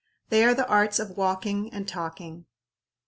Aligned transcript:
They 0.29 0.43
are 0.43 0.55
the 0.55 0.67
arts 0.67 0.97
of 0.97 1.15
walking 1.15 1.71
and 1.71 1.87
talking. 1.87 2.45